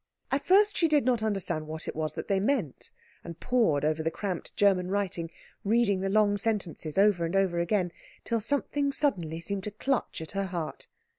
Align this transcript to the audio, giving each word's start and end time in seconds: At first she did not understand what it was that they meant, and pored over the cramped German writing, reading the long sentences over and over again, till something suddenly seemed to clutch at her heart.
At 0.31 0.41
first 0.43 0.75
she 0.75 0.87
did 0.87 1.05
not 1.05 1.21
understand 1.21 1.67
what 1.67 1.87
it 1.87 1.95
was 1.95 2.15
that 2.15 2.25
they 2.27 2.39
meant, 2.39 2.89
and 3.23 3.39
pored 3.39 3.85
over 3.85 4.01
the 4.01 4.09
cramped 4.09 4.55
German 4.57 4.89
writing, 4.89 5.29
reading 5.63 5.99
the 6.01 6.09
long 6.09 6.39
sentences 6.39 6.97
over 6.97 7.23
and 7.23 7.35
over 7.35 7.59
again, 7.59 7.91
till 8.23 8.39
something 8.39 8.91
suddenly 8.91 9.39
seemed 9.39 9.65
to 9.65 9.69
clutch 9.69 10.19
at 10.19 10.31
her 10.31 10.45
heart. 10.45 10.87